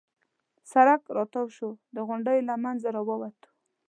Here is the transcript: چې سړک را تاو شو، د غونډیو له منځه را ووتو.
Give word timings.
چې 0.57 0.63
سړک 0.71 1.01
را 1.15 1.23
تاو 1.33 1.47
شو، 1.55 1.69
د 1.95 1.97
غونډیو 2.07 2.45
له 2.49 2.55
منځه 2.63 2.87
را 2.95 3.01
ووتو. 3.07 3.49